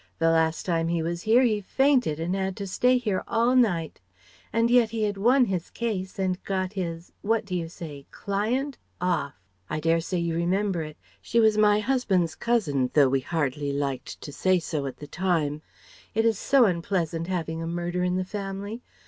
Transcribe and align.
The 0.17 0.31
last 0.31 0.65
time 0.65 0.87
he 0.87 1.03
was 1.03 1.21
here 1.21 1.43
he 1.43 1.61
fainted 1.61 2.19
and 2.19 2.35
had 2.35 2.57
to 2.57 2.65
stay 2.65 2.97
here 2.97 3.23
all 3.27 3.55
night. 3.55 4.01
"And 4.51 4.71
yet 4.71 4.89
he 4.89 5.03
had 5.03 5.15
won 5.15 5.45
his 5.45 5.69
case 5.69 6.17
and 6.17 6.43
got 6.43 6.73
his 6.73 7.11
what 7.21 7.45
do 7.45 7.53
you 7.55 7.69
say? 7.69 8.07
client? 8.09 8.79
off 8.99 9.35
I 9.69 9.79
dare 9.79 10.01
say 10.01 10.17
you 10.17 10.33
remember 10.33 10.81
it? 10.81 10.97
She 11.21 11.39
was 11.39 11.55
my 11.55 11.79
husband's 11.81 12.33
cousin 12.33 12.89
though 12.95 13.09
we 13.09 13.19
hardly 13.19 13.71
liked 13.71 14.19
to 14.21 14.31
say 14.31 14.57
so 14.57 14.87
at 14.87 14.97
the 14.97 15.05
time: 15.05 15.61
it 16.15 16.25
is 16.25 16.39
so 16.39 16.65
unpleasant 16.65 17.27
having 17.27 17.61
a 17.61 17.67
murder 17.67 18.03
in 18.03 18.15
the 18.15 18.25
family. 18.25 18.81